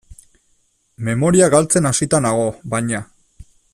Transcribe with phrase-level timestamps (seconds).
[1.09, 3.03] Memoria galtzen hasita nago, baina.